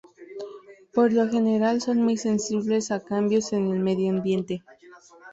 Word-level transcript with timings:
Por 0.95 1.13
lo 1.13 1.29
general 1.29 1.79
son 1.79 2.01
muy 2.01 2.17
sensibles 2.17 2.89
a 2.89 3.01
cambios 3.01 3.53
en 3.53 3.67
el 3.67 3.77
medio 3.77 4.09
ambiente. 4.11 4.63